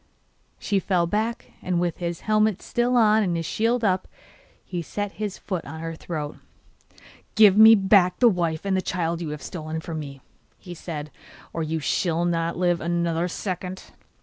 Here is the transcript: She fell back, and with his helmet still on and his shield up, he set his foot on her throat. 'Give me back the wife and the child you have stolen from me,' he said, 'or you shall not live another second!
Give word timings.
She 0.57 0.79
fell 0.79 1.05
back, 1.05 1.51
and 1.61 1.79
with 1.79 1.97
his 1.97 2.21
helmet 2.21 2.59
still 2.63 2.97
on 2.97 3.21
and 3.21 3.37
his 3.37 3.45
shield 3.45 3.83
up, 3.83 4.07
he 4.65 4.81
set 4.81 5.11
his 5.11 5.37
foot 5.37 5.63
on 5.63 5.79
her 5.79 5.93
throat. 5.93 6.37
'Give 7.35 7.55
me 7.55 7.75
back 7.75 8.17
the 8.17 8.27
wife 8.27 8.65
and 8.65 8.75
the 8.75 8.81
child 8.81 9.21
you 9.21 9.29
have 9.29 9.43
stolen 9.43 9.79
from 9.79 9.99
me,' 9.99 10.19
he 10.57 10.73
said, 10.73 11.11
'or 11.53 11.61
you 11.61 11.79
shall 11.79 12.25
not 12.25 12.57
live 12.57 12.81
another 12.81 13.27
second! 13.27 13.91